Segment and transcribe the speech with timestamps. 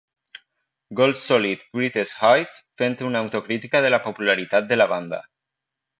[0.99, 5.25] "Gold Solid- Greatest Hits" fent una autocrítica de la popularitat de la banda.